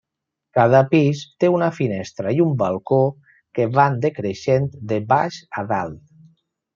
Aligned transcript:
Cada 0.59 0.79
pis 0.93 1.19
té 1.43 1.49
una 1.57 1.67
finestra 1.79 2.33
i 2.39 2.41
un 2.45 2.55
balcó 2.61 2.97
que 3.59 3.67
van 3.75 3.99
decreixent 4.07 4.65
de 4.93 4.99
baix 5.13 5.39
a 5.63 5.65
dalt. 5.73 6.01